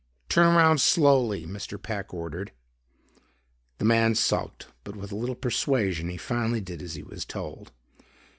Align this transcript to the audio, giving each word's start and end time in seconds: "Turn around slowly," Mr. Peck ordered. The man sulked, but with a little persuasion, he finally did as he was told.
"Turn 0.29 0.55
around 0.55 0.81
slowly," 0.81 1.45
Mr. 1.45 1.79
Peck 1.79 2.11
ordered. 2.11 2.51
The 3.77 3.85
man 3.85 4.15
sulked, 4.15 4.65
but 4.83 4.95
with 4.95 5.11
a 5.11 5.15
little 5.15 5.35
persuasion, 5.35 6.09
he 6.09 6.17
finally 6.17 6.59
did 6.59 6.81
as 6.81 6.95
he 6.95 7.03
was 7.03 7.23
told. 7.23 7.71